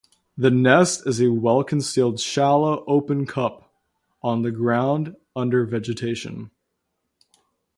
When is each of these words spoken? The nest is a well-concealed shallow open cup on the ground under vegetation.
The 0.35 0.49
nest 0.49 1.05
is 1.05 1.21
a 1.21 1.31
well-concealed 1.31 2.19
shallow 2.19 2.83
open 2.87 3.27
cup 3.27 3.71
on 4.23 4.41
the 4.41 4.49
ground 4.49 5.15
under 5.35 5.63
vegetation. 5.63 6.49